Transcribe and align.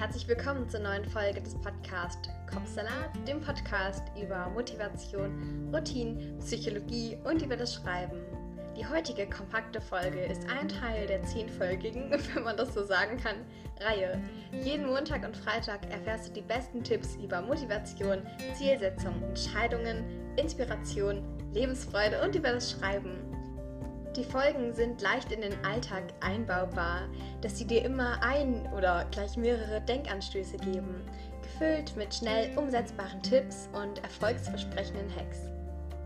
herzlich 0.00 0.26
willkommen 0.28 0.66
zur 0.66 0.80
neuen 0.80 1.04
Folge 1.04 1.42
des 1.42 1.54
Podcasts 1.56 2.30
Kopfsalat, 2.50 3.10
dem 3.28 3.38
Podcast 3.38 4.02
über 4.18 4.48
Motivation, 4.48 5.68
Routine, 5.74 6.38
Psychologie 6.38 7.18
und 7.24 7.42
über 7.42 7.54
das 7.54 7.74
Schreiben. 7.74 8.18
Die 8.78 8.86
heutige 8.86 9.28
kompakte 9.28 9.78
Folge 9.78 10.20
ist 10.20 10.48
ein 10.48 10.68
Teil 10.68 11.06
der 11.06 11.22
zehnfolgigen, 11.24 12.10
wenn 12.34 12.44
man 12.44 12.56
das 12.56 12.72
so 12.72 12.82
sagen 12.82 13.18
kann, 13.18 13.44
Reihe. 13.78 14.18
Jeden 14.64 14.86
Montag 14.86 15.22
und 15.22 15.36
Freitag 15.36 15.80
erfährst 15.90 16.28
du 16.28 16.32
die 16.32 16.48
besten 16.48 16.82
Tipps 16.82 17.16
über 17.22 17.42
Motivation, 17.42 18.22
Zielsetzung, 18.54 19.22
Entscheidungen, 19.22 20.02
Inspiration, 20.36 21.22
Lebensfreude 21.52 22.22
und 22.24 22.34
über 22.34 22.52
das 22.52 22.70
Schreiben. 22.70 23.18
Die 24.16 24.24
Folgen 24.24 24.74
sind 24.74 25.00
leicht 25.00 25.30
in 25.30 25.40
den 25.40 25.64
Alltag 25.64 26.02
einbaubar, 26.20 27.02
dass 27.42 27.56
sie 27.56 27.64
dir 27.64 27.84
immer 27.84 28.20
ein 28.22 28.68
oder 28.76 29.06
gleich 29.12 29.36
mehrere 29.36 29.80
Denkanstöße 29.82 30.56
geben, 30.56 31.02
gefüllt 31.42 31.96
mit 31.96 32.12
schnell 32.12 32.56
umsetzbaren 32.58 33.22
Tipps 33.22 33.68
und 33.72 34.02
erfolgsversprechenden 34.02 35.14
Hacks. 35.14 35.38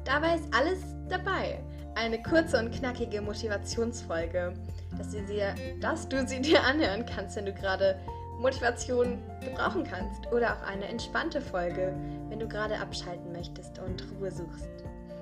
Dabei 0.04 0.34
ist 0.34 0.44
alles 0.54 0.80
dabei. 1.08 1.58
Eine 1.94 2.22
kurze 2.22 2.58
und 2.58 2.72
knackige 2.72 3.22
Motivationsfolge, 3.22 4.52
dass, 4.98 5.12
sie 5.12 5.24
dir, 5.24 5.54
dass 5.80 6.06
du 6.06 6.26
sie 6.26 6.42
dir 6.42 6.62
anhören 6.62 7.06
kannst, 7.06 7.36
wenn 7.36 7.46
du 7.46 7.54
gerade 7.54 7.98
Motivation 8.38 9.22
gebrauchen 9.40 9.84
kannst. 9.84 10.30
Oder 10.30 10.56
auch 10.56 10.62
eine 10.66 10.86
entspannte 10.88 11.40
Folge, 11.40 11.94
wenn 12.28 12.38
du 12.38 12.48
gerade 12.48 12.78
abschalten 12.78 13.32
möchtest 13.32 13.78
und 13.78 14.04
Ruhe 14.18 14.30
suchst. 14.30 14.68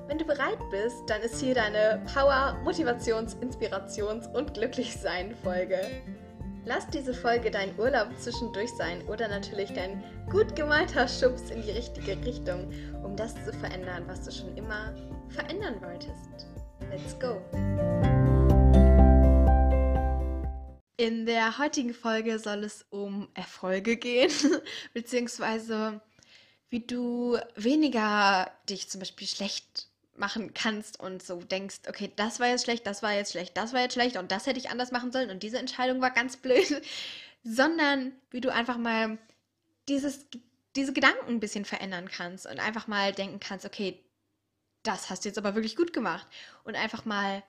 Wenn 0.09 0.19
du 0.19 0.25
bereit 0.25 0.59
bist, 0.71 1.03
dann 1.07 1.23
ist 1.23 1.41
hier 1.41 1.55
deine 1.55 2.05
Power, 2.13 2.59
Motivations-, 2.65 3.37
Inspirations- 3.41 4.27
und 4.35 4.53
Glücklichsein-Folge. 4.55 6.03
Lass 6.65 6.87
diese 6.89 7.15
Folge 7.15 7.51
dein 7.51 7.77
Urlaub 7.79 8.09
zwischendurch 8.19 8.71
sein 8.71 9.03
oder 9.09 9.29
natürlich 9.29 9.73
dein 9.73 10.03
gut 10.31 10.55
gemeinter 10.55 11.09
Schubs 11.09 11.51
in 11.51 11.63
die 11.63 11.71
richtige 11.71 12.13
Richtung, 12.25 12.71
um 13.03 13.17
das 13.17 13.35
zu 13.45 13.53
verändern, 13.53 14.05
was 14.07 14.25
du 14.25 14.33
schon 14.33 14.57
immer 14.57 14.95
verändern 15.29 15.81
wolltest. 15.81 16.47
Let's 16.91 17.19
go! 17.19 17.41
In 20.97 21.27
der 21.27 21.59
heutigen 21.59 21.95
Folge 21.95 22.39
soll 22.39 22.65
es 22.65 22.85
um 22.91 23.29
Erfolge 23.35 23.97
gehen, 23.97 24.31
beziehungsweise 24.95 26.01
wie 26.71 26.81
du 26.81 27.39
weniger 27.57 28.51
dich 28.69 28.89
zum 28.89 29.01
Beispiel 29.01 29.27
schlecht 29.27 29.92
machen 30.17 30.53
kannst 30.55 31.01
und 31.01 31.23
so 31.23 31.37
denkst, 31.43 31.81
okay, 31.89 32.13
das 32.17 32.39
war 32.39 32.49
jetzt 32.49 32.65
schlecht, 32.65 32.87
das 32.87 33.03
war 33.03 33.13
jetzt 33.13 33.33
schlecht, 33.33 33.57
das 33.57 33.73
war 33.73 33.81
jetzt 33.81 33.95
schlecht 33.95 34.17
und 34.17 34.31
das 34.31 34.47
hätte 34.47 34.59
ich 34.59 34.71
anders 34.71 34.93
machen 34.93 35.13
sollen 35.13 35.31
und 35.31 35.43
diese 35.43 35.59
Entscheidung 35.59 36.01
war 36.01 36.11
ganz 36.11 36.37
blöd, 36.37 36.83
sondern 37.45 38.13
wie 38.31 38.41
du 38.41 38.53
einfach 38.53 38.77
mal 38.77 39.19
dieses, 39.89 40.27
diese 40.77 40.93
Gedanken 40.93 41.27
ein 41.29 41.41
bisschen 41.41 41.65
verändern 41.65 42.09
kannst 42.09 42.47
und 42.47 42.61
einfach 42.61 42.87
mal 42.87 43.13
denken 43.13 43.41
kannst, 43.41 43.65
okay, 43.65 43.99
das 44.83 45.11
hast 45.11 45.25
du 45.25 45.29
jetzt 45.29 45.39
aber 45.39 45.55
wirklich 45.55 45.77
gut 45.77 45.93
gemacht 45.93 46.27
und 46.65 46.77
einfach 46.77 47.05
mal 47.05 47.43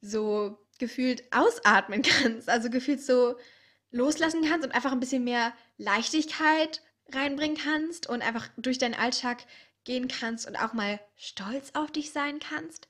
so 0.00 0.58
gefühlt 0.78 1.22
ausatmen 1.32 2.02
kannst, 2.22 2.48
also 2.48 2.70
gefühlt 2.70 3.02
so 3.02 3.36
loslassen 3.90 4.42
kannst 4.48 4.66
und 4.66 4.74
einfach 4.74 4.92
ein 4.92 5.00
bisschen 5.00 5.24
mehr 5.24 5.52
Leichtigkeit 5.78 6.82
reinbringen 7.12 7.56
kannst 7.56 8.08
und 8.08 8.22
einfach 8.22 8.48
durch 8.56 8.78
deinen 8.78 8.94
Alltag 8.94 9.44
gehen 9.84 10.08
kannst 10.08 10.46
und 10.46 10.56
auch 10.56 10.72
mal 10.72 10.98
stolz 11.16 11.70
auf 11.74 11.90
dich 11.90 12.12
sein 12.12 12.40
kannst. 12.40 12.88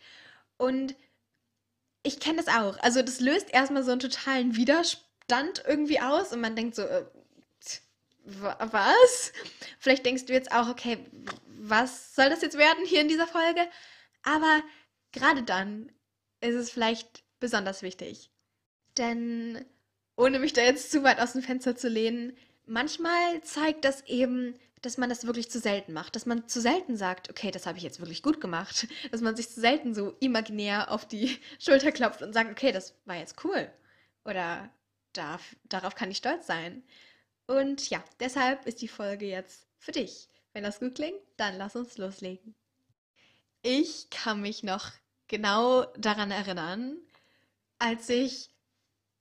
Und 0.57 0.95
ich 2.03 2.21
kenne 2.21 2.43
das 2.43 2.49
auch. 2.49 2.79
Also 2.79 3.03
das 3.03 3.21
löst 3.21 3.53
erstmal 3.53 3.83
so 3.83 3.91
einen 3.91 4.01
totalen 4.01 4.57
Widerstand 4.57 5.65
irgendwie 5.67 6.01
aus 6.01 6.33
und 6.33 6.41
man 6.41 6.57
denkt 6.57 6.77
so, 6.77 6.83
äh, 6.83 7.05
was? 8.25 9.33
Vielleicht 9.79 10.07
denkst 10.07 10.27
du 10.27 10.33
jetzt 10.33 10.53
auch, 10.53 10.69
okay, 10.69 10.99
was 11.47 12.15
soll 12.15 12.31
das 12.31 12.43
jetzt 12.43 12.59
werden 12.59 12.85
hier 12.87 13.01
in 13.01 13.09
dieser 13.09 13.27
Folge? 13.27 13.61
Aber 14.23 14.63
gerade 15.13 15.43
dann 15.43 15.93
ist 16.41 16.55
es 16.55 16.71
vielleicht 16.71 17.23
besonders 17.41 17.83
wichtig. 17.83 18.31
Denn 18.97 19.65
ohne 20.17 20.39
mich 20.39 20.53
da 20.53 20.63
jetzt 20.63 20.91
zu 20.91 21.03
weit 21.03 21.21
aus 21.21 21.33
dem 21.33 21.43
Fenster 21.43 21.77
zu 21.77 21.89
lehnen, 21.89 22.37
manchmal 22.67 23.43
zeigt 23.43 23.85
das 23.85 24.03
eben, 24.07 24.59
dass 24.83 24.99
man 24.99 25.09
das 25.09 25.27
wirklich 25.27 25.51
zu 25.51 25.59
selten 25.59 25.93
macht, 25.93 26.15
dass 26.15 26.27
man 26.27 26.47
zu 26.47 26.61
selten 26.61 26.97
sagt, 26.97 27.31
okay, 27.31 27.51
das 27.51 27.67
habe 27.67 27.79
ich 27.79 27.85
jetzt 27.85 28.01
wirklich 28.01 28.23
gut 28.23 28.41
gemacht, 28.41 28.87
dass 29.11 29.21
man 29.21 29.37
sich 29.37 29.49
zu 29.49 29.61
selten 29.61 29.95
so 29.95 30.17
imaginär 30.21 30.91
auf 30.91 31.07
die 31.07 31.39
Schulter 31.59 31.93
klopft 31.93 32.23
und 32.23 32.33
sagt, 32.33 32.51
okay, 32.51 32.73
das 32.73 32.95
war 33.05 33.17
jetzt 33.17 33.43
cool 33.45 33.71
oder 34.25 34.71
darf, 35.13 35.57
darauf 35.65 35.95
kann 35.95 36.11
ich 36.11 36.19
stolz 36.19 36.47
sein. 36.47 36.83
Und 37.47 37.91
ja, 37.91 38.03
deshalb 38.21 38.67
ist 38.67 38.81
die 38.81 38.89
Folge 38.89 39.27
jetzt 39.27 39.67
für 39.79 39.93
dich. 39.93 40.29
Wenn 40.53 40.65
das 40.65 40.81
gut 40.81 40.95
klingt, 40.95 41.21
dann 41.37 41.57
lass 41.59 41.77
uns 41.77 41.99
loslegen. 41.99 42.55
Ich 43.63 44.09
kann 44.11 44.41
mich 44.41 44.63
noch 44.63 44.93
genau 45.29 45.85
daran 45.97 46.31
erinnern, 46.31 46.97
als 47.79 48.09
ich 48.09 48.51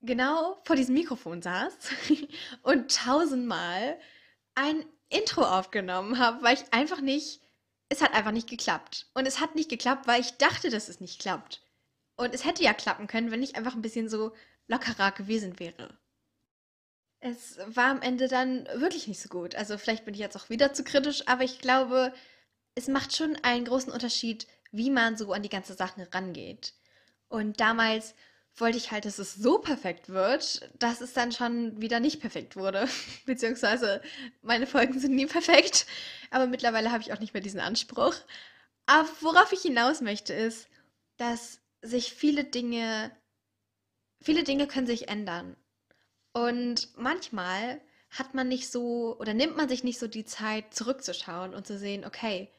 genau 0.04 0.62
vor 0.66 0.76
diesem 0.76 0.94
Mikrofon 0.96 1.42
saß 1.42 1.74
und 2.62 2.96
tausendmal 2.96 3.98
ein 4.56 4.86
Intro 5.10 5.42
aufgenommen 5.42 6.20
habe, 6.20 6.44
weil 6.44 6.56
ich 6.56 6.74
einfach 6.74 7.02
nicht, 7.02 7.42
es 7.90 8.02
hat 8.02 8.14
einfach 8.14 8.32
nicht 8.32 8.50
geklappt. 8.50 9.08
Und 9.14 9.28
es 9.28 9.40
hat 9.40 9.56
nicht 9.56 9.70
geklappt, 9.70 10.08
weil 10.08 10.22
ich 10.22 10.38
dachte, 10.38 10.70
dass 10.70 10.90
es 10.90 11.00
nicht 11.00 11.22
klappt. 11.22 11.62
Und 12.16 12.34
es 12.34 12.46
hätte 12.46 12.64
ja 12.64 12.74
klappen 12.74 13.08
können, 13.08 13.32
wenn 13.32 13.44
ich 13.44 13.56
einfach 13.56 13.76
ein 13.76 13.82
bisschen 13.82 14.10
so 14.10 14.34
lockerer 14.68 15.12
gewesen 15.12 15.60
wäre. 15.60 15.98
Es 17.20 17.58
war 17.68 17.86
am 17.86 18.02
Ende 18.02 18.28
dann 18.28 18.66
wirklich 18.76 19.08
nicht 19.08 19.22
so 19.22 19.30
gut. 19.30 19.56
Also 19.56 19.78
vielleicht 19.78 20.06
bin 20.06 20.14
ich 20.14 20.20
jetzt 20.20 20.36
auch 20.36 20.50
wieder 20.50 20.74
zu 20.74 20.84
kritisch, 20.84 21.28
aber 21.28 21.44
ich 21.44 21.60
glaube, 21.60 22.14
es 22.76 22.88
macht 22.88 23.16
schon 23.16 23.38
einen 23.44 23.66
großen 23.66 23.92
Unterschied, 23.92 24.48
wie 24.72 24.90
man 24.90 25.16
so 25.16 25.32
an 25.32 25.44
die 25.44 25.50
ganze 25.50 25.74
Sache 25.74 26.08
rangeht. 26.14 26.74
Und 27.30 27.60
damals 27.60 28.14
wollte 28.56 28.78
ich 28.78 28.92
halt, 28.92 29.06
dass 29.06 29.20
es 29.20 29.34
so 29.34 29.58
perfekt 29.58 30.10
wird, 30.10 30.70
dass 30.78 31.02
es 31.02 31.14
dann 31.14 31.32
schon 31.32 31.82
wieder 31.82 32.00
nicht 32.00 32.22
perfekt 32.22 32.56
wurde. 32.56 32.88
Beziehungsweise 33.26 34.02
meine 34.42 34.68
Folgen 34.68 35.00
sind 35.00 35.16
nie 35.16 35.26
perfekt, 35.26 35.86
aber 36.30 36.48
mittlerweile 36.48 36.92
habe 36.92 37.02
ich 37.02 37.14
auch 37.14 37.20
nicht 37.20 37.34
mehr 37.34 37.42
diesen 37.42 37.60
Anspruch. 37.60 38.16
Aber 38.86 39.08
worauf 39.22 39.52
ich 39.54 39.62
hinaus 39.62 40.02
möchte, 40.02 40.34
ist, 40.34 40.68
dass 41.18 41.60
sich 41.82 42.14
viele 42.14 42.44
Dinge, 42.44 43.12
viele 44.22 44.44
Dinge 44.44 44.68
können 44.68 44.88
sich 44.88 45.10
ändern. 45.10 45.56
Und 46.34 46.90
manchmal 46.98 47.82
hat 48.10 48.34
man 48.34 48.48
nicht 48.48 48.72
so 48.72 49.18
oder 49.20 49.34
nimmt 49.34 49.58
man 49.58 49.70
sich 49.70 49.84
nicht 49.84 50.00
so 50.00 50.08
die 50.08 50.26
Zeit 50.26 50.74
zurückzuschauen 50.74 51.54
und 51.54 51.66
zu 51.66 51.78
sehen, 51.78 52.06
okay, 52.06 52.52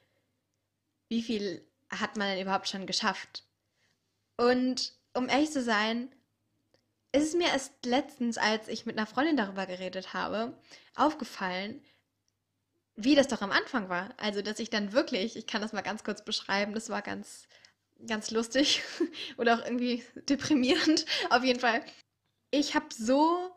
wie 1.08 1.22
viel 1.22 1.64
hat 1.90 2.16
man 2.16 2.28
denn 2.28 2.42
überhaupt 2.42 2.68
schon 2.68 2.86
geschafft? 2.86 3.44
Und 4.36 4.92
um 5.14 5.28
ehrlich 5.28 5.50
zu 5.50 5.62
sein, 5.62 6.12
ist 7.12 7.28
es 7.28 7.34
mir 7.34 7.48
erst 7.48 7.72
letztens, 7.86 8.38
als 8.38 8.68
ich 8.68 8.86
mit 8.86 8.98
einer 8.98 9.06
Freundin 9.06 9.36
darüber 9.36 9.66
geredet 9.66 10.12
habe, 10.12 10.58
aufgefallen, 10.96 11.80
wie 12.96 13.14
das 13.14 13.28
doch 13.28 13.40
am 13.40 13.52
Anfang 13.52 13.88
war. 13.88 14.10
Also, 14.16 14.42
dass 14.42 14.58
ich 14.58 14.70
dann 14.70 14.92
wirklich, 14.92 15.36
ich 15.36 15.46
kann 15.46 15.62
das 15.62 15.72
mal 15.72 15.82
ganz 15.82 16.04
kurz 16.04 16.24
beschreiben, 16.24 16.74
das 16.74 16.88
war 16.88 17.02
ganz, 17.02 17.46
ganz 18.06 18.30
lustig 18.30 18.82
oder 19.36 19.54
auch 19.56 19.64
irgendwie 19.64 20.04
deprimierend. 20.28 21.06
Auf 21.30 21.44
jeden 21.44 21.60
Fall. 21.60 21.84
Ich 22.50 22.74
habe 22.74 22.86
so 22.90 23.50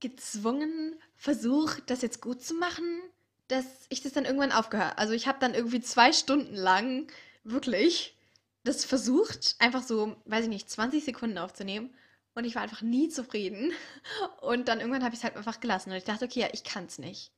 gezwungen 0.00 1.00
versucht, 1.16 1.90
das 1.90 2.02
jetzt 2.02 2.20
gut 2.20 2.42
zu 2.42 2.54
machen, 2.54 3.00
dass 3.48 3.64
ich 3.88 4.00
das 4.02 4.12
dann 4.12 4.24
irgendwann 4.24 4.52
aufgehört. 4.52 4.94
Also 4.96 5.12
ich 5.12 5.26
habe 5.26 5.38
dann 5.40 5.54
irgendwie 5.54 5.80
zwei 5.80 6.12
Stunden 6.12 6.54
lang 6.54 7.06
wirklich 7.44 8.16
das 8.64 8.84
versucht, 8.84 9.56
einfach 9.58 9.82
so, 9.82 10.16
weiß 10.24 10.44
ich 10.44 10.50
nicht, 10.50 10.70
20 10.70 11.04
Sekunden 11.04 11.38
aufzunehmen. 11.38 11.94
Und 12.34 12.44
ich 12.44 12.54
war 12.54 12.62
einfach 12.62 12.82
nie 12.82 13.08
zufrieden. 13.08 13.72
Und 14.40 14.68
dann 14.68 14.80
irgendwann 14.80 15.04
habe 15.04 15.14
ich 15.14 15.20
es 15.20 15.24
halt 15.24 15.36
einfach 15.36 15.60
gelassen. 15.60 15.90
Und 15.90 15.96
ich 15.96 16.04
dachte, 16.04 16.24
okay, 16.24 16.40
ja, 16.40 16.48
ich 16.52 16.64
kann 16.64 16.86
es 16.86 16.98
nicht. 16.98 17.32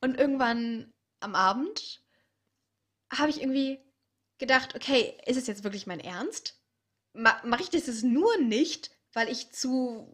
Und 0.00 0.18
irgendwann 0.18 0.92
am 1.20 1.34
Abend 1.34 2.02
habe 3.12 3.30
ich 3.30 3.40
irgendwie 3.40 3.80
gedacht, 4.38 4.74
okay, 4.74 5.16
ist 5.26 5.36
es 5.36 5.46
jetzt 5.46 5.64
wirklich 5.64 5.86
mein 5.86 6.00
Ernst? 6.00 6.58
Mache 7.12 7.62
ich 7.62 7.70
das 7.70 7.86
jetzt 7.86 8.02
nur 8.02 8.36
nicht, 8.38 8.90
weil 9.12 9.28
ich 9.28 9.52
zu 9.52 10.12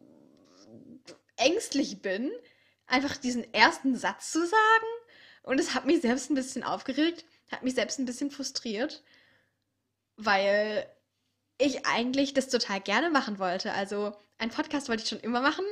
ängstlich 1.36 2.02
bin, 2.02 2.30
einfach 2.86 3.16
diesen 3.16 3.52
ersten 3.54 3.96
Satz 3.96 4.32
zu 4.32 4.40
sagen? 4.40 4.86
Und 5.42 5.60
es 5.60 5.74
hat 5.74 5.86
mich 5.86 6.02
selbst 6.02 6.30
ein 6.30 6.34
bisschen 6.34 6.64
aufgeregt, 6.64 7.24
hat 7.50 7.62
mich 7.62 7.74
selbst 7.74 7.98
ein 7.98 8.04
bisschen 8.04 8.30
frustriert 8.30 9.02
weil 10.18 10.86
ich 11.58 11.86
eigentlich 11.86 12.34
das 12.34 12.48
total 12.50 12.80
gerne 12.80 13.10
machen 13.10 13.38
wollte. 13.38 13.72
Also 13.72 14.14
ein 14.38 14.50
Podcast 14.50 14.88
wollte 14.90 15.02
ich 15.04 15.08
schon 15.08 15.20
immer 15.20 15.40
machen 15.40 15.64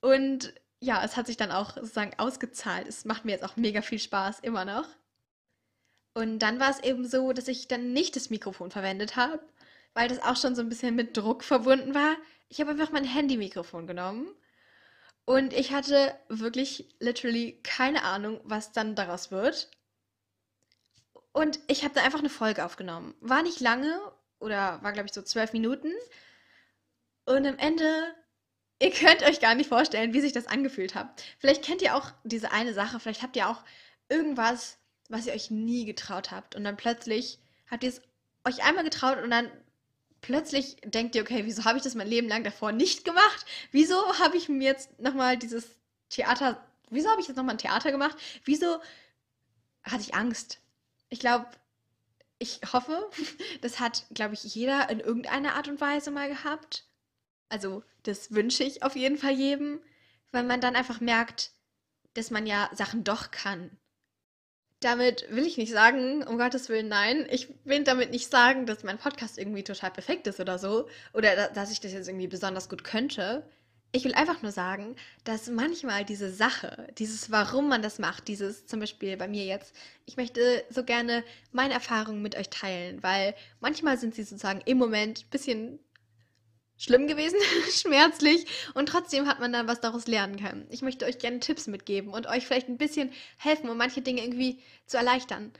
und 0.00 0.54
ja, 0.80 1.04
es 1.04 1.16
hat 1.16 1.26
sich 1.26 1.36
dann 1.36 1.52
auch 1.52 1.74
sozusagen 1.76 2.18
ausgezahlt. 2.18 2.88
Es 2.88 3.04
macht 3.04 3.24
mir 3.24 3.32
jetzt 3.32 3.44
auch 3.44 3.56
mega 3.56 3.82
viel 3.82 3.98
Spaß, 4.00 4.40
immer 4.40 4.64
noch. 4.64 4.86
Und 6.14 6.40
dann 6.40 6.60
war 6.60 6.70
es 6.70 6.80
eben 6.80 7.06
so, 7.08 7.32
dass 7.32 7.48
ich 7.48 7.68
dann 7.68 7.92
nicht 7.92 8.16
das 8.16 8.30
Mikrofon 8.30 8.70
verwendet 8.70 9.16
habe, 9.16 9.40
weil 9.94 10.08
das 10.08 10.22
auch 10.22 10.36
schon 10.36 10.54
so 10.54 10.62
ein 10.62 10.68
bisschen 10.68 10.94
mit 10.96 11.16
Druck 11.16 11.44
verbunden 11.44 11.94
war. 11.94 12.16
Ich 12.48 12.60
habe 12.60 12.72
einfach 12.72 12.90
mein 12.92 13.04
Handy-Mikrofon 13.04 13.86
genommen 13.86 14.28
Und 15.26 15.52
ich 15.52 15.72
hatte 15.72 16.18
wirklich 16.28 16.88
literally 17.00 17.60
keine 17.62 18.02
Ahnung, 18.04 18.40
was 18.44 18.72
dann 18.72 18.94
daraus 18.94 19.30
wird. 19.30 19.70
Und 21.32 21.60
ich 21.68 21.84
habe 21.84 21.94
da 21.94 22.02
einfach 22.02 22.18
eine 22.18 22.30
Folge 22.30 22.64
aufgenommen. 22.64 23.14
War 23.20 23.42
nicht 23.42 23.60
lange 23.60 24.00
oder 24.38 24.82
war, 24.82 24.92
glaube 24.92 25.06
ich, 25.06 25.12
so 25.12 25.22
zwölf 25.22 25.52
Minuten. 25.52 25.92
Und 27.24 27.46
am 27.46 27.58
Ende, 27.58 28.14
ihr 28.82 28.90
könnt 28.90 29.22
euch 29.22 29.40
gar 29.40 29.54
nicht 29.54 29.68
vorstellen, 29.68 30.12
wie 30.12 30.20
sich 30.20 30.32
das 30.32 30.46
angefühlt 30.46 30.94
hat. 30.94 31.22
Vielleicht 31.38 31.64
kennt 31.64 31.82
ihr 31.82 31.94
auch 31.94 32.12
diese 32.24 32.52
eine 32.52 32.74
Sache, 32.74 33.00
vielleicht 33.00 33.22
habt 33.22 33.36
ihr 33.36 33.48
auch 33.48 33.62
irgendwas, 34.08 34.78
was 35.08 35.26
ihr 35.26 35.32
euch 35.32 35.50
nie 35.50 35.84
getraut 35.84 36.30
habt. 36.30 36.54
Und 36.54 36.64
dann 36.64 36.76
plötzlich 36.76 37.38
habt 37.70 37.82
ihr 37.82 37.90
es 37.90 38.02
euch 38.44 38.64
einmal 38.64 38.84
getraut 38.84 39.18
und 39.22 39.30
dann 39.30 39.50
plötzlich 40.20 40.76
denkt 40.84 41.14
ihr, 41.14 41.22
okay, 41.22 41.44
wieso 41.44 41.64
habe 41.64 41.78
ich 41.78 41.84
das 41.84 41.94
mein 41.94 42.08
Leben 42.08 42.28
lang 42.28 42.44
davor 42.44 42.72
nicht 42.72 43.04
gemacht? 43.04 43.46
Wieso 43.70 43.96
habe 44.18 44.36
ich 44.36 44.48
mir 44.48 44.64
jetzt 44.64 44.98
nochmal 44.98 45.36
dieses 45.36 45.78
Theater, 46.08 46.64
wieso 46.90 47.10
habe 47.10 47.20
ich 47.20 47.28
jetzt 47.28 47.36
nochmal 47.36 47.54
ein 47.54 47.58
Theater 47.58 47.92
gemacht? 47.92 48.16
Wieso 48.44 48.80
hatte 49.84 50.02
ich 50.02 50.14
Angst? 50.14 50.60
Ich 51.08 51.20
glaube, 51.20 51.46
ich 52.38 52.60
hoffe, 52.72 53.10
das 53.60 53.80
hat, 53.80 54.06
glaube 54.14 54.34
ich, 54.34 54.42
jeder 54.42 54.88
in 54.90 55.00
irgendeiner 55.00 55.54
Art 55.54 55.68
und 55.68 55.80
Weise 55.80 56.10
mal 56.10 56.28
gehabt. 56.28 56.84
Also, 57.48 57.82
das 58.02 58.32
wünsche 58.32 58.64
ich 58.64 58.82
auf 58.82 58.96
jeden 58.96 59.18
Fall 59.18 59.32
jedem, 59.32 59.80
weil 60.32 60.44
man 60.44 60.60
dann 60.60 60.76
einfach 60.76 61.00
merkt, 61.00 61.52
dass 62.14 62.30
man 62.30 62.46
ja 62.46 62.70
Sachen 62.74 63.04
doch 63.04 63.30
kann. 63.30 63.70
Damit 64.80 65.26
will 65.30 65.44
ich 65.44 65.56
nicht 65.56 65.72
sagen, 65.72 66.22
um 66.22 66.38
Gottes 66.38 66.68
Willen, 66.68 66.88
nein. 66.88 67.26
Ich 67.30 67.48
will 67.64 67.82
damit 67.82 68.10
nicht 68.10 68.30
sagen, 68.30 68.64
dass 68.64 68.84
mein 68.84 68.98
Podcast 68.98 69.36
irgendwie 69.36 69.64
total 69.64 69.90
perfekt 69.90 70.26
ist 70.28 70.38
oder 70.38 70.58
so. 70.58 70.88
Oder 71.14 71.48
dass 71.48 71.72
ich 71.72 71.80
das 71.80 71.92
jetzt 71.92 72.06
irgendwie 72.06 72.28
besonders 72.28 72.68
gut 72.68 72.84
könnte. 72.84 73.48
Ich 73.90 74.04
will 74.04 74.12
einfach 74.14 74.42
nur 74.42 74.52
sagen, 74.52 74.96
dass 75.24 75.48
manchmal 75.48 76.04
diese 76.04 76.30
Sache, 76.30 76.88
dieses 76.98 77.30
Warum 77.30 77.68
man 77.68 77.80
das 77.80 77.98
macht, 77.98 78.28
dieses 78.28 78.66
zum 78.66 78.80
Beispiel 78.80 79.16
bei 79.16 79.28
mir 79.28 79.46
jetzt, 79.46 79.74
ich 80.04 80.18
möchte 80.18 80.62
so 80.68 80.84
gerne 80.84 81.24
meine 81.52 81.72
Erfahrungen 81.72 82.20
mit 82.20 82.36
euch 82.36 82.50
teilen, 82.50 83.02
weil 83.02 83.34
manchmal 83.60 83.96
sind 83.96 84.14
sie 84.14 84.24
sozusagen 84.24 84.60
im 84.66 84.76
Moment 84.76 85.24
ein 85.24 85.30
bisschen 85.30 85.78
schlimm 86.76 87.06
gewesen, 87.06 87.38
schmerzlich 87.72 88.44
und 88.74 88.90
trotzdem 88.90 89.26
hat 89.26 89.40
man 89.40 89.54
dann 89.54 89.68
was 89.68 89.80
daraus 89.80 90.06
lernen 90.06 90.38
können. 90.38 90.66
Ich 90.68 90.82
möchte 90.82 91.06
euch 91.06 91.18
gerne 91.18 91.40
Tipps 91.40 91.66
mitgeben 91.66 92.12
und 92.12 92.26
euch 92.26 92.46
vielleicht 92.46 92.68
ein 92.68 92.76
bisschen 92.76 93.10
helfen, 93.38 93.70
um 93.70 93.78
manche 93.78 94.02
Dinge 94.02 94.22
irgendwie 94.22 94.62
zu 94.84 94.98
erleichtern. 94.98 95.50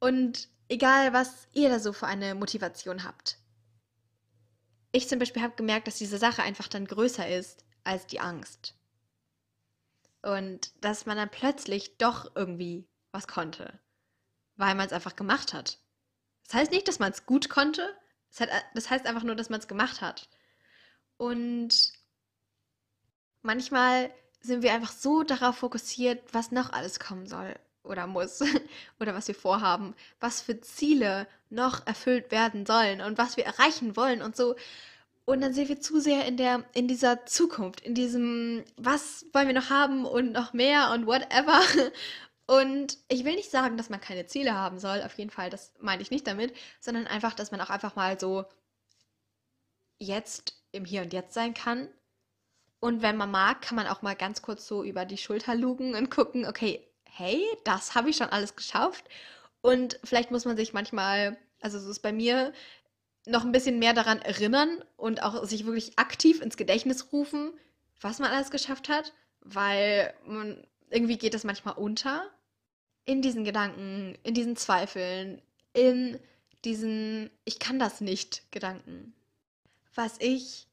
Und 0.00 0.48
egal, 0.68 1.12
was 1.12 1.46
ihr 1.54 1.68
da 1.68 1.78
so 1.78 1.92
für 1.92 2.08
eine 2.08 2.34
Motivation 2.34 3.04
habt. 3.04 3.38
Ich 4.90 5.08
zum 5.08 5.20
Beispiel 5.20 5.42
habe 5.42 5.54
gemerkt, 5.54 5.86
dass 5.86 5.98
diese 5.98 6.18
Sache 6.18 6.42
einfach 6.42 6.66
dann 6.66 6.84
größer 6.84 7.28
ist 7.28 7.64
als 7.88 8.06
die 8.06 8.20
Angst. 8.20 8.74
Und 10.22 10.72
dass 10.84 11.06
man 11.06 11.16
dann 11.16 11.30
plötzlich 11.30 11.96
doch 11.96 12.30
irgendwie 12.34 12.86
was 13.12 13.26
konnte, 13.26 13.80
weil 14.56 14.74
man 14.74 14.86
es 14.86 14.92
einfach 14.92 15.16
gemacht 15.16 15.54
hat. 15.54 15.78
Das 16.44 16.54
heißt 16.54 16.70
nicht, 16.70 16.86
dass 16.86 16.98
man 16.98 17.12
es 17.12 17.24
gut 17.24 17.48
konnte, 17.48 17.96
das 18.74 18.90
heißt 18.90 19.06
einfach 19.06 19.22
nur, 19.22 19.36
dass 19.36 19.48
man 19.48 19.60
es 19.60 19.68
gemacht 19.68 20.02
hat. 20.02 20.28
Und 21.16 21.92
manchmal 23.42 24.12
sind 24.40 24.62
wir 24.62 24.74
einfach 24.74 24.92
so 24.92 25.22
darauf 25.22 25.56
fokussiert, 25.56 26.22
was 26.34 26.52
noch 26.52 26.72
alles 26.72 27.00
kommen 27.00 27.26
soll 27.26 27.54
oder 27.82 28.06
muss 28.06 28.42
oder 29.00 29.14
was 29.14 29.28
wir 29.28 29.34
vorhaben, 29.34 29.94
was 30.20 30.42
für 30.42 30.60
Ziele 30.60 31.26
noch 31.48 31.86
erfüllt 31.86 32.30
werden 32.30 32.66
sollen 32.66 33.00
und 33.00 33.16
was 33.16 33.36
wir 33.36 33.46
erreichen 33.46 33.96
wollen 33.96 34.20
und 34.20 34.36
so. 34.36 34.56
Und 35.28 35.42
dann 35.42 35.52
sind 35.52 35.68
wir 35.68 35.78
zu 35.78 36.00
sehr 36.00 36.24
in 36.24 36.38
der 36.38 36.64
in 36.72 36.88
dieser 36.88 37.26
Zukunft, 37.26 37.82
in 37.82 37.94
diesem 37.94 38.64
was 38.78 39.26
wollen 39.34 39.46
wir 39.46 39.54
noch 39.54 39.68
haben 39.68 40.06
und 40.06 40.32
noch 40.32 40.54
mehr 40.54 40.90
und 40.94 41.06
whatever. 41.06 41.60
Und 42.46 42.96
ich 43.08 43.26
will 43.26 43.34
nicht 43.34 43.50
sagen, 43.50 43.76
dass 43.76 43.90
man 43.90 44.00
keine 44.00 44.24
Ziele 44.24 44.54
haben 44.54 44.78
soll, 44.78 45.02
auf 45.02 45.18
jeden 45.18 45.28
Fall, 45.28 45.50
das 45.50 45.74
meine 45.80 46.00
ich 46.00 46.10
nicht 46.10 46.26
damit, 46.26 46.56
sondern 46.80 47.06
einfach, 47.06 47.34
dass 47.34 47.50
man 47.50 47.60
auch 47.60 47.68
einfach 47.68 47.94
mal 47.94 48.18
so 48.18 48.46
jetzt 49.98 50.54
im 50.72 50.86
Hier 50.86 51.02
und 51.02 51.12
Jetzt 51.12 51.34
sein 51.34 51.52
kann. 51.52 51.88
Und 52.80 53.02
wenn 53.02 53.18
man 53.18 53.30
mag, 53.30 53.60
kann 53.60 53.76
man 53.76 53.86
auch 53.86 54.00
mal 54.00 54.16
ganz 54.16 54.40
kurz 54.40 54.66
so 54.66 54.82
über 54.82 55.04
die 55.04 55.18
Schulter 55.18 55.54
lugen 55.54 55.94
und 55.94 56.10
gucken, 56.10 56.46
okay, 56.46 56.88
hey, 57.04 57.44
das 57.64 57.94
habe 57.94 58.08
ich 58.08 58.16
schon 58.16 58.30
alles 58.30 58.56
geschafft. 58.56 59.04
Und 59.60 60.00
vielleicht 60.04 60.30
muss 60.30 60.46
man 60.46 60.56
sich 60.56 60.72
manchmal, 60.72 61.36
also 61.60 61.78
so 61.78 61.90
ist 61.90 62.00
bei 62.00 62.14
mir, 62.14 62.54
noch 63.28 63.44
ein 63.44 63.52
bisschen 63.52 63.78
mehr 63.78 63.94
daran 63.94 64.20
erinnern 64.20 64.82
und 64.96 65.22
auch 65.22 65.44
sich 65.44 65.66
wirklich 65.66 65.98
aktiv 65.98 66.40
ins 66.40 66.56
Gedächtnis 66.56 67.12
rufen, 67.12 67.52
was 68.00 68.18
man 68.18 68.30
alles 68.30 68.50
geschafft 68.50 68.88
hat, 68.88 69.12
weil 69.40 70.14
man, 70.26 70.66
irgendwie 70.90 71.18
geht 71.18 71.34
das 71.34 71.44
manchmal 71.44 71.74
unter. 71.74 72.30
In 73.04 73.22
diesen 73.22 73.44
Gedanken, 73.44 74.16
in 74.22 74.34
diesen 74.34 74.56
Zweifeln, 74.56 75.40
in 75.72 76.18
diesen 76.64 77.30
Ich 77.44 77.58
kann 77.58 77.78
das 77.78 78.00
nicht 78.00 78.50
Gedanken 78.52 79.14
was 79.98 80.14
ich 80.20 80.66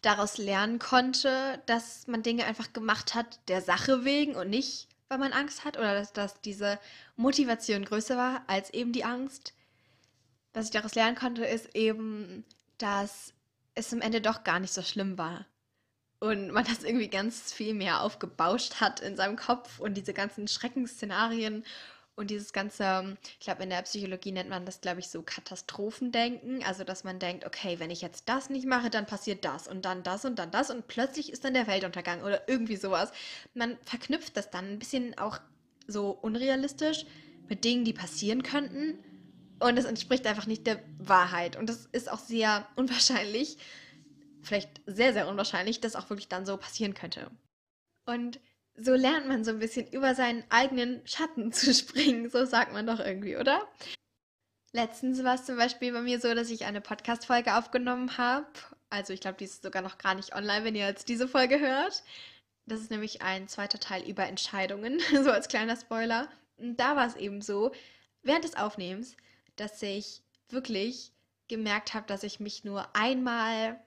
daraus 0.00 0.38
lernen 0.38 0.78
konnte, 0.78 1.62
dass 1.66 2.08
man 2.08 2.22
Dinge 2.22 2.46
einfach 2.46 2.72
gemacht 2.72 3.14
hat 3.14 3.38
der 3.48 3.60
Sache 3.60 4.04
wegen 4.04 4.34
und 4.34 4.48
nicht, 4.48 4.88
weil 5.08 5.18
man 5.18 5.34
Angst 5.34 5.64
hat 5.64 5.76
oder 5.76 5.94
dass, 5.94 6.12
dass 6.14 6.40
diese 6.40 6.80
Motivation 7.16 7.84
größer 7.84 8.16
war 8.16 8.42
als 8.46 8.70
eben 8.70 8.92
die 8.92 9.04
Angst. 9.04 9.52
Was 10.52 10.66
ich 10.66 10.70
daraus 10.72 10.94
lernen 10.94 11.16
konnte, 11.16 11.44
ist 11.44 11.74
eben, 11.74 12.44
dass 12.78 13.32
es 13.74 13.92
am 13.92 14.00
Ende 14.00 14.20
doch 14.20 14.44
gar 14.44 14.58
nicht 14.60 14.72
so 14.72 14.82
schlimm 14.82 15.16
war. 15.18 15.46
Und 16.18 16.50
man 16.50 16.64
das 16.64 16.84
irgendwie 16.84 17.08
ganz 17.08 17.52
viel 17.52 17.72
mehr 17.72 18.02
aufgebauscht 18.02 18.80
hat 18.80 19.00
in 19.00 19.16
seinem 19.16 19.36
Kopf 19.36 19.78
und 19.80 19.94
diese 19.96 20.12
ganzen 20.12 20.48
Schreckensszenarien 20.48 21.64
und 22.14 22.30
dieses 22.30 22.52
ganze, 22.52 23.16
ich 23.38 23.46
glaube, 23.46 23.62
in 23.62 23.70
der 23.70 23.80
Psychologie 23.80 24.32
nennt 24.32 24.50
man 24.50 24.66
das, 24.66 24.82
glaube 24.82 25.00
ich, 25.00 25.08
so 25.08 25.22
Katastrophendenken. 25.22 26.62
Also, 26.64 26.84
dass 26.84 27.02
man 27.02 27.18
denkt, 27.18 27.46
okay, 27.46 27.78
wenn 27.78 27.90
ich 27.90 28.02
jetzt 28.02 28.28
das 28.28 28.50
nicht 28.50 28.66
mache, 28.66 28.90
dann 28.90 29.06
passiert 29.06 29.46
das 29.46 29.66
und 29.66 29.86
dann 29.86 30.02
das 30.02 30.26
und 30.26 30.38
dann 30.38 30.50
das 30.50 30.70
und 30.70 30.86
plötzlich 30.86 31.32
ist 31.32 31.44
dann 31.44 31.54
der 31.54 31.66
Weltuntergang 31.66 32.22
oder 32.22 32.46
irgendwie 32.46 32.76
sowas. 32.76 33.10
Man 33.54 33.78
verknüpft 33.84 34.36
das 34.36 34.50
dann 34.50 34.66
ein 34.66 34.78
bisschen 34.78 35.16
auch 35.16 35.38
so 35.86 36.10
unrealistisch 36.10 37.06
mit 37.48 37.64
Dingen, 37.64 37.86
die 37.86 37.94
passieren 37.94 38.42
könnten. 38.42 38.98
Und 39.60 39.78
es 39.78 39.84
entspricht 39.84 40.26
einfach 40.26 40.46
nicht 40.46 40.66
der 40.66 40.82
Wahrheit. 40.98 41.56
Und 41.56 41.68
das 41.68 41.86
ist 41.92 42.10
auch 42.10 42.18
sehr 42.18 42.66
unwahrscheinlich, 42.76 43.58
vielleicht 44.42 44.80
sehr, 44.86 45.12
sehr 45.12 45.28
unwahrscheinlich, 45.28 45.80
dass 45.80 45.96
auch 45.96 46.08
wirklich 46.10 46.28
dann 46.28 46.46
so 46.46 46.56
passieren 46.56 46.94
könnte. 46.94 47.30
Und 48.06 48.40
so 48.74 48.94
lernt 48.94 49.28
man 49.28 49.44
so 49.44 49.50
ein 49.50 49.58
bisschen 49.58 49.86
über 49.88 50.14
seinen 50.14 50.44
eigenen 50.48 51.06
Schatten 51.06 51.52
zu 51.52 51.74
springen. 51.74 52.30
So 52.30 52.44
sagt 52.44 52.72
man 52.72 52.86
doch 52.86 52.98
irgendwie, 52.98 53.36
oder? 53.36 53.68
Letztens 54.72 55.22
war 55.24 55.34
es 55.34 55.44
zum 55.44 55.56
Beispiel 55.56 55.92
bei 55.92 56.00
mir 56.00 56.20
so, 56.20 56.32
dass 56.32 56.50
ich 56.50 56.64
eine 56.64 56.80
Podcast-Folge 56.80 57.56
aufgenommen 57.56 58.16
habe. 58.16 58.46
Also 58.88 59.12
ich 59.12 59.20
glaube, 59.20 59.36
die 59.38 59.44
ist 59.44 59.62
sogar 59.62 59.82
noch 59.82 59.98
gar 59.98 60.14
nicht 60.14 60.34
online, 60.34 60.64
wenn 60.64 60.74
ihr 60.74 60.86
jetzt 60.86 61.08
diese 61.08 61.28
Folge 61.28 61.60
hört. 61.60 62.02
Das 62.66 62.80
ist 62.80 62.90
nämlich 62.90 63.20
ein 63.20 63.48
zweiter 63.48 63.80
Teil 63.80 64.08
über 64.08 64.26
Entscheidungen, 64.26 65.00
so 65.24 65.30
als 65.30 65.48
kleiner 65.48 65.76
Spoiler. 65.76 66.28
Und 66.56 66.78
da 66.78 66.96
war 66.96 67.06
es 67.06 67.16
eben 67.16 67.42
so, 67.42 67.72
während 68.22 68.44
des 68.44 68.56
Aufnehmens, 68.56 69.16
dass 69.60 69.80
ich 69.82 70.22
wirklich 70.48 71.12
gemerkt 71.48 71.94
habe, 71.94 72.06
dass 72.06 72.22
ich 72.22 72.40
mich 72.40 72.64
nur 72.64 72.94
einmal 72.96 73.78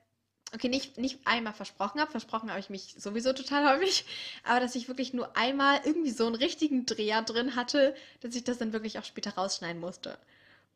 okay, 0.54 0.68
nicht, 0.68 0.98
nicht 0.98 1.26
einmal 1.26 1.52
versprochen 1.52 2.00
habe, 2.00 2.10
versprochen 2.10 2.48
habe 2.48 2.60
ich 2.60 2.70
mich 2.70 2.94
sowieso 2.96 3.32
total 3.32 3.74
häufig, 3.74 4.04
aber 4.44 4.60
dass 4.60 4.76
ich 4.76 4.88
wirklich 4.88 5.12
nur 5.12 5.36
einmal 5.36 5.80
irgendwie 5.84 6.12
so 6.12 6.26
einen 6.26 6.36
richtigen 6.36 6.86
Dreher 6.86 7.22
drin 7.22 7.56
hatte, 7.56 7.94
dass 8.20 8.36
ich 8.36 8.44
das 8.44 8.58
dann 8.58 8.72
wirklich 8.72 8.98
auch 8.98 9.04
später 9.04 9.34
rausschneiden 9.34 9.80
musste. 9.80 10.16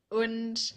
Und 0.09 0.75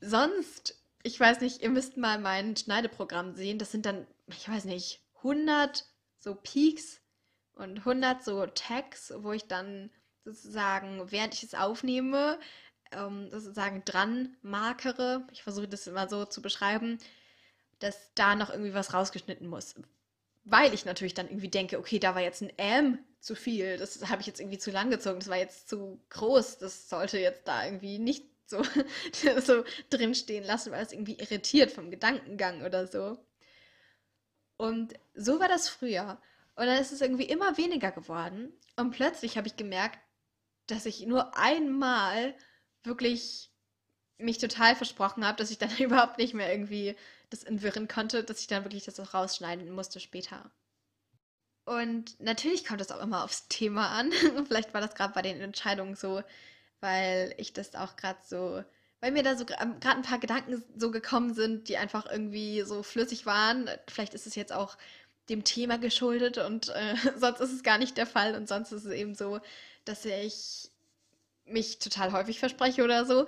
sonst, 0.00 0.76
ich 1.02 1.18
weiß 1.18 1.40
nicht, 1.40 1.62
ihr 1.62 1.70
müsst 1.70 1.96
mal 1.96 2.18
mein 2.18 2.56
Schneideprogramm 2.56 3.34
sehen, 3.34 3.58
das 3.58 3.72
sind 3.72 3.86
dann, 3.86 4.06
ich 4.26 4.48
weiß 4.48 4.66
nicht, 4.66 5.00
100 5.18 5.86
so 6.18 6.34
Peaks 6.34 7.00
und 7.54 7.78
100 7.78 8.22
so 8.22 8.46
Tags, 8.46 9.12
wo 9.16 9.32
ich 9.32 9.46
dann 9.46 9.90
sozusagen, 10.24 11.10
während 11.10 11.34
ich 11.34 11.42
es 11.44 11.54
aufnehme, 11.54 12.38
ähm, 12.92 13.30
sozusagen 13.30 13.84
dran 13.84 14.36
markere. 14.42 15.26
Ich 15.32 15.42
versuche 15.42 15.68
das 15.68 15.86
immer 15.86 16.08
so 16.08 16.24
zu 16.24 16.42
beschreiben, 16.42 16.98
dass 17.78 18.12
da 18.14 18.34
noch 18.34 18.50
irgendwie 18.50 18.74
was 18.74 18.94
rausgeschnitten 18.94 19.48
muss. 19.48 19.74
Weil 20.44 20.74
ich 20.74 20.84
natürlich 20.84 21.14
dann 21.14 21.28
irgendwie 21.28 21.48
denke, 21.48 21.78
okay, 21.78 21.98
da 21.98 22.14
war 22.14 22.22
jetzt 22.22 22.42
ein 22.42 22.52
M 22.58 22.98
zu 23.20 23.34
viel, 23.34 23.76
das 23.76 24.08
habe 24.08 24.20
ich 24.20 24.26
jetzt 24.26 24.40
irgendwie 24.40 24.58
zu 24.58 24.70
lang 24.70 24.90
gezogen, 24.90 25.18
das 25.18 25.28
war 25.28 25.36
jetzt 25.36 25.68
zu 25.68 26.00
groß, 26.10 26.58
das 26.58 26.88
sollte 26.88 27.18
jetzt 27.18 27.46
da 27.46 27.64
irgendwie 27.64 27.98
nicht 27.98 28.24
so, 28.46 28.62
so 29.40 29.64
drinstehen 29.90 30.44
lassen, 30.44 30.72
weil 30.72 30.84
es 30.84 30.92
irgendwie 30.92 31.18
irritiert 31.18 31.70
vom 31.70 31.90
Gedankengang 31.90 32.62
oder 32.62 32.86
so. 32.86 33.18
Und 34.56 34.94
so 35.14 35.40
war 35.40 35.48
das 35.48 35.68
früher. 35.68 36.20
Und 36.56 36.66
dann 36.66 36.80
ist 36.80 36.92
es 36.92 37.00
irgendwie 37.00 37.24
immer 37.24 37.56
weniger 37.56 37.92
geworden. 37.92 38.52
Und 38.76 38.90
plötzlich 38.90 39.36
habe 39.36 39.46
ich 39.46 39.56
gemerkt, 39.56 39.98
dass 40.66 40.86
ich 40.86 41.06
nur 41.06 41.36
einmal 41.36 42.34
wirklich 42.84 43.50
mich 44.18 44.38
total 44.38 44.74
versprochen 44.76 45.24
habe, 45.24 45.38
dass 45.38 45.50
ich 45.50 45.58
dann 45.58 45.70
überhaupt 45.78 46.18
nicht 46.18 46.34
mehr 46.34 46.52
irgendwie 46.52 46.96
das 47.30 47.44
entwirren 47.44 47.88
konnte, 47.88 48.24
dass 48.24 48.40
ich 48.40 48.46
dann 48.46 48.64
wirklich 48.64 48.84
das 48.84 48.98
auch 49.00 49.14
rausschneiden 49.14 49.70
musste 49.70 50.00
später. 50.00 50.50
Und 51.64 52.18
natürlich 52.18 52.64
kommt 52.64 52.80
es 52.80 52.90
auch 52.90 53.02
immer 53.02 53.24
aufs 53.24 53.46
Thema 53.48 53.90
an. 53.90 54.10
Vielleicht 54.46 54.72
war 54.72 54.80
das 54.80 54.94
gerade 54.94 55.12
bei 55.12 55.22
den 55.22 55.40
Entscheidungen 55.40 55.94
so, 55.96 56.22
weil 56.80 57.34
ich 57.36 57.52
das 57.52 57.74
auch 57.74 57.96
gerade 57.96 58.18
so, 58.24 58.64
weil 59.00 59.12
mir 59.12 59.22
da 59.22 59.36
so 59.36 59.44
gerade 59.44 59.62
ein 59.62 60.02
paar 60.02 60.18
Gedanken 60.18 60.64
so 60.76 60.90
gekommen 60.90 61.34
sind, 61.34 61.68
die 61.68 61.76
einfach 61.76 62.10
irgendwie 62.10 62.62
so 62.62 62.82
flüssig 62.82 63.26
waren. 63.26 63.68
Vielleicht 63.86 64.14
ist 64.14 64.26
es 64.26 64.34
jetzt 64.34 64.52
auch 64.52 64.78
dem 65.28 65.44
Thema 65.44 65.76
geschuldet 65.76 66.38
und 66.38 66.70
äh, 66.70 66.94
sonst 67.18 67.40
ist 67.40 67.52
es 67.52 67.62
gar 67.62 67.76
nicht 67.76 67.98
der 67.98 68.06
Fall 68.06 68.34
und 68.34 68.48
sonst 68.48 68.72
ist 68.72 68.86
es 68.86 68.92
eben 68.92 69.14
so, 69.14 69.40
dass 69.84 70.06
ich 70.06 70.70
mich 71.50 71.78
total 71.78 72.12
häufig 72.12 72.38
verspreche 72.38 72.84
oder 72.84 73.04
so. 73.04 73.26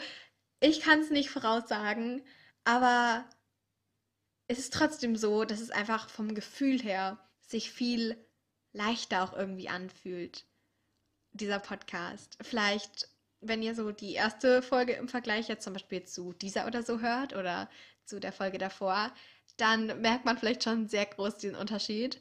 Ich 0.61 0.81
kann 0.81 1.01
es 1.01 1.11
nicht 1.11 1.31
voraussagen, 1.31 2.23
aber 2.65 3.25
es 4.49 4.59
ist 4.59 4.75
trotzdem 4.75 5.17
so, 5.17 5.45
dass 5.45 5.61
es 5.61 5.71
einfach 5.71 6.09
vom 6.11 6.35
Gefühl 6.35 6.83
her 6.83 7.19
sich 7.41 7.71
viel 7.71 8.17
leichter 8.73 9.23
auch 9.23 9.33
irgendwie 9.33 9.69
anfühlt, 9.69 10.45
dieser 11.33 11.59
Podcast. 11.59 12.37
Vielleicht, 12.43 13.09
wenn 13.41 13.63
ihr 13.63 13.75
so 13.75 13.93
die 13.93 14.15
erste 14.15 14.63
Folge 14.63 14.93
im 14.93 15.09
Vergleich 15.09 15.49
jetzt 15.49 15.65
zum 15.65 15.73
Beispiel 15.73 16.05
zu 16.05 16.33
dieser 16.33 16.67
oder 16.67 16.83
so 16.83 17.01
hört 17.01 17.35
oder 17.35 17.71
zu 18.05 18.21
der 18.21 18.33
Folge 18.33 18.59
davor, 18.59 19.13
dann 19.57 20.01
merkt 20.01 20.25
man 20.25 20.39
vielleicht 20.39 20.65
schon 20.65 20.89
sehr 20.89 21.07
groß 21.07 21.39
den 21.39 21.55
Unterschied. 21.55 22.21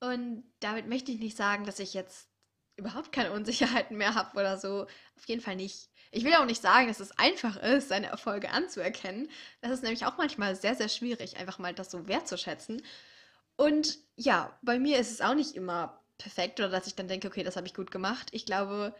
Und 0.00 0.44
damit 0.60 0.88
möchte 0.88 1.12
ich 1.12 1.20
nicht 1.20 1.36
sagen, 1.36 1.64
dass 1.64 1.78
ich 1.78 1.94
jetzt 1.94 2.28
überhaupt 2.76 3.12
keine 3.12 3.32
Unsicherheiten 3.32 3.96
mehr 3.96 4.14
habe 4.14 4.38
oder 4.38 4.58
so. 4.58 4.82
Auf 5.16 5.26
jeden 5.26 5.40
Fall 5.40 5.56
nicht. 5.56 5.88
Ich 6.10 6.24
will 6.24 6.34
auch 6.34 6.44
nicht 6.44 6.60
sagen, 6.60 6.88
dass 6.88 7.00
es 7.00 7.18
einfach 7.18 7.56
ist, 7.56 7.88
seine 7.88 8.08
Erfolge 8.08 8.50
anzuerkennen. 8.50 9.30
Das 9.60 9.70
ist 9.70 9.82
nämlich 9.82 10.04
auch 10.04 10.18
manchmal 10.18 10.56
sehr, 10.56 10.74
sehr 10.74 10.88
schwierig, 10.88 11.36
einfach 11.36 11.58
mal 11.58 11.74
das 11.74 11.90
so 11.90 12.06
wertzuschätzen. 12.06 12.82
Und 13.56 13.98
ja, 14.16 14.56
bei 14.62 14.78
mir 14.78 14.98
ist 14.98 15.10
es 15.10 15.20
auch 15.20 15.34
nicht 15.34 15.54
immer 15.54 16.02
perfekt 16.18 16.60
oder 16.60 16.68
dass 16.68 16.86
ich 16.86 16.94
dann 16.94 17.08
denke, 17.08 17.28
okay, 17.28 17.42
das 17.42 17.56
habe 17.56 17.66
ich 17.66 17.74
gut 17.74 17.90
gemacht. 17.90 18.28
Ich 18.32 18.46
glaube, 18.46 18.94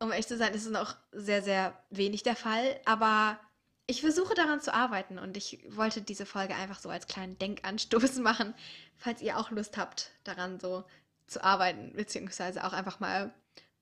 um 0.00 0.10
ehrlich 0.10 0.26
zu 0.26 0.36
sein, 0.36 0.54
ist 0.54 0.64
es 0.64 0.70
noch 0.70 0.96
sehr, 1.12 1.42
sehr 1.42 1.78
wenig 1.90 2.22
der 2.22 2.36
Fall. 2.36 2.80
Aber 2.84 3.38
ich 3.86 4.00
versuche 4.00 4.34
daran 4.34 4.60
zu 4.60 4.72
arbeiten 4.72 5.18
und 5.18 5.36
ich 5.36 5.64
wollte 5.68 6.00
diese 6.02 6.26
Folge 6.26 6.54
einfach 6.54 6.78
so 6.78 6.88
als 6.88 7.06
kleinen 7.06 7.38
Denkanstoß 7.38 8.16
machen, 8.20 8.54
falls 8.96 9.22
ihr 9.22 9.38
auch 9.38 9.50
Lust 9.50 9.76
habt, 9.76 10.10
daran 10.24 10.58
so 10.58 10.84
zu 11.26 11.42
arbeiten, 11.42 11.92
beziehungsweise 11.94 12.64
auch 12.64 12.72
einfach 12.72 13.00
mal 13.00 13.34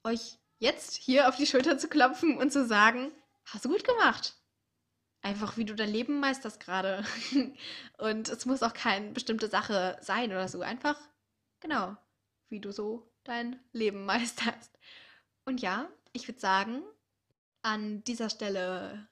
euch 0.05 0.39
jetzt 0.59 0.95
hier 0.95 1.29
auf 1.29 1.37
die 1.37 1.47
Schulter 1.47 1.79
zu 1.79 1.89
klopfen 1.89 2.39
und 2.39 2.53
zu 2.53 2.67
sagen, 2.67 3.11
hast 3.45 3.65
du 3.65 3.69
gut 3.69 3.85
gemacht 3.85 4.37
einfach, 5.23 5.57
wie 5.57 5.65
du 5.65 5.75
dein 5.75 5.91
Leben 5.91 6.21
meisterst 6.21 6.61
gerade. 6.61 7.05
Und 7.99 8.29
es 8.29 8.45
muss 8.45 8.63
auch 8.63 8.75
keine 8.75 9.13
bestimmte 9.13 9.49
Sache 9.49 9.97
sein 10.01 10.31
oder 10.31 10.49
so. 10.49 10.61
Einfach, 10.61 11.01
genau, 11.61 11.97
wie 12.49 12.61
du 12.61 12.73
so 12.73 13.11
dein 13.25 13.59
Leben 13.73 14.05
meisterst. 14.07 14.79
Und 15.45 15.63
ja, 15.63 15.89
ich 16.13 16.29
würde 16.29 16.41
sagen, 16.41 16.83
an 17.63 18.05
dieser 18.05 18.29
Stelle 18.29 19.09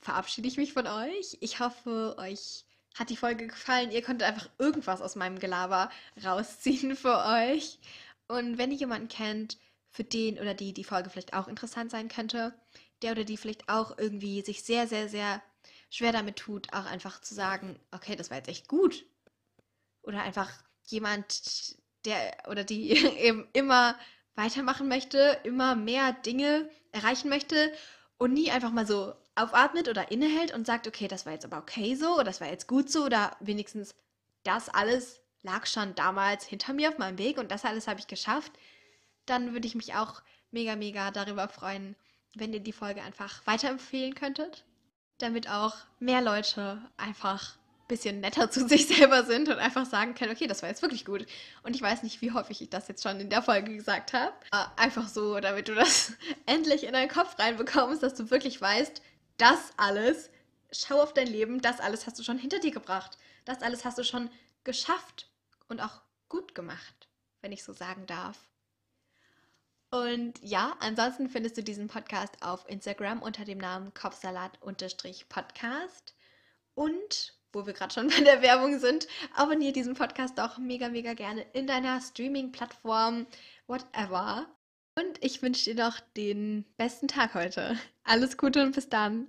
verabschiede 0.00 0.48
ich 0.48 0.56
mich 0.56 0.72
von 0.72 0.86
euch. 0.86 1.36
Ich 1.40 1.60
hoffe, 1.60 2.14
euch 2.18 2.64
hat 2.98 3.10
die 3.10 3.16
Folge 3.16 3.46
gefallen. 3.46 3.90
Ihr 3.90 4.02
konntet 4.02 4.28
einfach 4.28 4.48
irgendwas 4.58 5.00
aus 5.00 5.16
meinem 5.16 5.38
Gelaber 5.38 5.90
rausziehen 6.24 6.96
für 6.96 7.24
euch. 7.24 7.78
Und 8.26 8.58
wenn 8.58 8.70
ihr 8.70 8.78
jemanden 8.78 9.08
kennt, 9.08 9.58
für 9.90 10.04
den 10.04 10.38
oder 10.38 10.54
die 10.54 10.74
die 10.74 10.84
Folge 10.84 11.10
vielleicht 11.10 11.32
auch 11.32 11.48
interessant 11.48 11.90
sein 11.90 12.08
könnte, 12.08 12.52
der 13.02 13.12
oder 13.12 13.24
die 13.24 13.36
vielleicht 13.36 13.68
auch 13.68 13.96
irgendwie 13.96 14.42
sich 14.42 14.62
sehr, 14.62 14.86
sehr, 14.86 15.08
sehr 15.08 15.42
schwer 15.90 16.12
damit 16.12 16.36
tut, 16.36 16.72
auch 16.72 16.84
einfach 16.84 17.20
zu 17.20 17.34
sagen, 17.34 17.78
okay, 17.90 18.16
das 18.16 18.30
war 18.30 18.36
jetzt 18.36 18.48
echt 18.48 18.68
gut. 18.68 19.06
Oder 20.02 20.22
einfach 20.22 20.50
jemand, 20.84 21.76
der 22.04 22.36
oder 22.48 22.64
die 22.64 22.90
eben 23.18 23.48
immer 23.52 23.98
weitermachen 24.34 24.88
möchte, 24.88 25.40
immer 25.44 25.74
mehr 25.74 26.12
Dinge 26.12 26.68
erreichen 26.92 27.28
möchte 27.28 27.72
und 28.18 28.32
nie 28.32 28.50
einfach 28.50 28.70
mal 28.70 28.86
so 28.86 29.14
aufatmet 29.38 29.88
oder 29.88 30.10
innehält 30.10 30.52
und 30.54 30.66
sagt, 30.66 30.86
okay, 30.86 31.08
das 31.08 31.26
war 31.26 31.32
jetzt 31.32 31.44
aber 31.44 31.58
okay 31.58 31.94
so 31.94 32.14
oder 32.14 32.24
das 32.24 32.40
war 32.40 32.48
jetzt 32.48 32.66
gut 32.66 32.90
so 32.90 33.04
oder 33.04 33.36
wenigstens 33.40 33.94
das 34.44 34.68
alles 34.68 35.20
lag 35.42 35.66
schon 35.66 35.94
damals 35.94 36.44
hinter 36.44 36.72
mir 36.72 36.88
auf 36.88 36.98
meinem 36.98 37.18
Weg 37.18 37.38
und 37.38 37.50
das 37.50 37.64
alles 37.64 37.86
habe 37.86 38.00
ich 38.00 38.06
geschafft, 38.06 38.52
dann 39.26 39.52
würde 39.52 39.66
ich 39.66 39.74
mich 39.74 39.94
auch 39.94 40.22
mega, 40.50 40.76
mega 40.76 41.10
darüber 41.10 41.48
freuen, 41.48 41.94
wenn 42.34 42.52
ihr 42.52 42.60
die 42.60 42.72
Folge 42.72 43.02
einfach 43.02 43.46
weiterempfehlen 43.46 44.14
könntet 44.14 44.64
damit 45.18 45.48
auch 45.50 45.76
mehr 45.98 46.20
Leute 46.20 46.80
einfach 46.96 47.56
ein 47.56 47.88
bisschen 47.88 48.20
netter 48.20 48.50
zu 48.50 48.66
sich 48.68 48.86
selber 48.86 49.24
sind 49.24 49.48
und 49.48 49.58
einfach 49.58 49.84
sagen 49.84 50.14
können, 50.14 50.32
okay, 50.32 50.46
das 50.46 50.62
war 50.62 50.68
jetzt 50.68 50.82
wirklich 50.82 51.04
gut. 51.04 51.26
Und 51.62 51.74
ich 51.74 51.82
weiß 51.82 52.02
nicht, 52.02 52.22
wie 52.22 52.32
häufig 52.32 52.62
ich 52.62 52.70
das 52.70 52.88
jetzt 52.88 53.02
schon 53.02 53.20
in 53.20 53.30
der 53.30 53.42
Folge 53.42 53.74
gesagt 53.74 54.12
habe. 54.12 54.32
Einfach 54.76 55.08
so, 55.08 55.38
damit 55.40 55.68
du 55.68 55.74
das 55.74 56.12
endlich 56.46 56.84
in 56.84 56.92
deinen 56.92 57.08
Kopf 57.08 57.38
reinbekommst, 57.38 58.02
dass 58.02 58.14
du 58.14 58.30
wirklich 58.30 58.60
weißt, 58.60 59.02
das 59.38 59.72
alles, 59.76 60.30
schau 60.70 61.00
auf 61.00 61.14
dein 61.14 61.26
Leben, 61.26 61.60
das 61.60 61.80
alles 61.80 62.06
hast 62.06 62.18
du 62.18 62.22
schon 62.22 62.38
hinter 62.38 62.58
dir 62.58 62.70
gebracht. 62.70 63.16
Das 63.44 63.62
alles 63.62 63.84
hast 63.84 63.98
du 63.98 64.04
schon 64.04 64.30
geschafft 64.64 65.30
und 65.68 65.80
auch 65.80 66.02
gut 66.28 66.54
gemacht, 66.54 67.08
wenn 67.40 67.52
ich 67.52 67.64
so 67.64 67.72
sagen 67.72 68.06
darf. 68.06 68.38
Und 69.90 70.34
ja, 70.42 70.76
ansonsten 70.80 71.30
findest 71.30 71.56
du 71.56 71.62
diesen 71.62 71.86
Podcast 71.86 72.42
auf 72.42 72.68
Instagram 72.68 73.22
unter 73.22 73.46
dem 73.46 73.56
Namen 73.56 73.94
Kopfsalat-Podcast. 73.94 76.14
Und, 76.74 77.38
wo 77.52 77.66
wir 77.66 77.72
gerade 77.72 77.94
schon 77.94 78.08
bei 78.08 78.20
der 78.20 78.42
Werbung 78.42 78.80
sind, 78.80 79.08
abonniere 79.34 79.72
diesen 79.72 79.94
Podcast 79.94 80.38
auch 80.40 80.58
mega, 80.58 80.90
mega 80.90 81.14
gerne 81.14 81.40
in 81.54 81.66
deiner 81.66 82.02
Streaming-Plattform, 82.02 83.26
whatever. 83.66 84.46
Und 84.98 85.22
ich 85.22 85.42
wünsche 85.42 85.72
dir 85.72 85.84
noch 85.84 86.00
den 86.16 86.64
besten 86.76 87.06
Tag 87.06 87.34
heute. 87.34 87.78
Alles 88.02 88.36
Gute 88.36 88.62
und 88.64 88.74
bis 88.74 88.88
dann. 88.88 89.28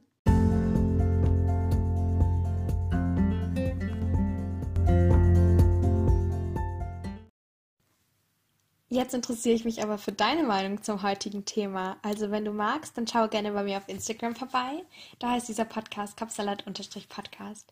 Jetzt 8.92 9.14
interessiere 9.14 9.54
ich 9.54 9.66
mich 9.66 9.84
aber 9.84 10.00
für 10.00 10.12
deine 10.12 10.42
Meinung 10.42 10.82
zum 10.82 11.04
heutigen 11.04 11.46
Thema. 11.46 11.98
Also 12.02 12.32
wenn 12.32 12.46
du 12.46 12.52
magst, 12.52 12.98
dann 12.98 13.06
schau 13.06 13.28
gerne 13.28 13.52
bei 13.52 13.62
mir 13.62 13.78
auf 13.78 13.88
Instagram 13.88 14.36
vorbei. 14.36 14.84
Da 15.20 15.32
heißt 15.32 15.48
dieser 15.48 15.66
Podcast 15.66 16.18
Kapsalat-Podcast. 16.18 17.72